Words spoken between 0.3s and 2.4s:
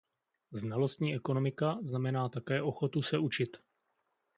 Znalostní ekonomika znamená